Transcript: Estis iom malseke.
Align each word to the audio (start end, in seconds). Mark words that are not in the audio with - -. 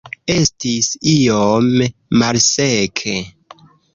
Estis 0.35 0.87
iom 1.11 1.69
malseke. 2.21 3.17